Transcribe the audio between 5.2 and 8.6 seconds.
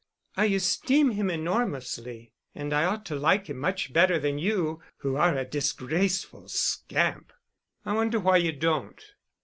a disgraceful scamp." "I wonder why you